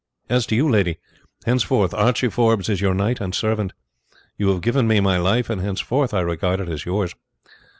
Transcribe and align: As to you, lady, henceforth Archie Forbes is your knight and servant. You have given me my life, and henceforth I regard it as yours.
As 0.31 0.47
to 0.47 0.55
you, 0.55 0.67
lady, 0.67 0.97
henceforth 1.45 1.93
Archie 1.93 2.29
Forbes 2.31 2.69
is 2.69 2.81
your 2.81 2.95
knight 2.95 3.21
and 3.21 3.35
servant. 3.35 3.71
You 4.35 4.47
have 4.49 4.61
given 4.61 4.87
me 4.87 4.99
my 4.99 5.17
life, 5.17 5.47
and 5.47 5.61
henceforth 5.61 6.11
I 6.11 6.21
regard 6.21 6.59
it 6.59 6.69
as 6.69 6.85
yours. 6.85 7.13